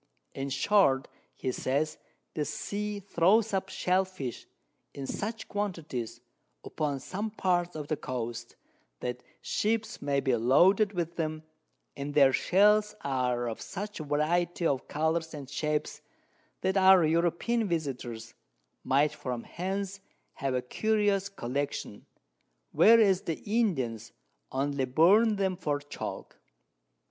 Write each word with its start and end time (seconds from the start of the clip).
In 0.33 0.49
short, 0.49 1.07
he 1.35 1.51
says, 1.51 1.99
the 2.33 2.43
Sea 2.43 2.99
throws 2.99 3.53
up 3.53 3.69
Shell 3.69 4.03
fish, 4.05 4.47
in 4.95 5.05
such 5.05 5.47
Quantities, 5.47 6.21
upon 6.63 6.99
some 6.99 7.29
Parts 7.29 7.75
of 7.75 7.87
the 7.87 7.95
Coast, 7.97 8.55
that 9.01 9.21
Ships 9.43 10.01
may 10.01 10.19
be 10.19 10.35
loaded 10.35 10.93
with 10.93 11.17
them, 11.17 11.43
and 11.95 12.15
their 12.15 12.33
Shells 12.33 12.95
are 13.01 13.47
of 13.47 13.61
such 13.61 13.99
Variety 13.99 14.65
of 14.65 14.87
Colours 14.87 15.35
and 15.35 15.47
Shapes, 15.47 16.01
that 16.61 16.77
our 16.77 17.05
European 17.05 17.69
Virtusos 17.69 18.33
might 18.83 19.13
from 19.13 19.43
hence 19.43 19.99
have 20.33 20.55
a 20.55 20.63
curious 20.63 21.29
Collection, 21.29 22.07
whereas 22.71 23.21
the 23.21 23.35
Indians 23.43 24.13
only 24.51 24.85
burn 24.85 25.35
them 25.35 25.55
for 25.55 25.77
Chalk. 25.79 26.39